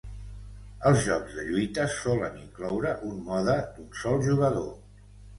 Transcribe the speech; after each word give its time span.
Els 0.91 1.01
jocs 1.07 1.33
de 1.39 1.43
lluita 1.49 1.83
solen 1.95 2.39
incloure 2.43 2.93
un 3.09 3.19
mode 3.27 3.57
d'un 3.75 3.91
sol 3.99 4.17
jugador. 4.29 4.73